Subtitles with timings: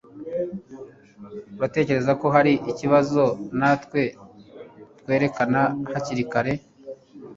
[1.57, 3.23] Uratekereza ko hari ikibazo
[3.59, 4.01] natwe
[4.99, 6.53] twerekana hakiri kare?